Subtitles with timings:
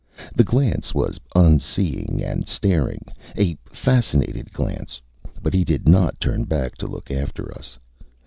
[0.33, 3.05] The glance was unseeing and staring,
[3.37, 4.99] a fascinated glance;
[5.43, 7.77] but he did not turn to look after us.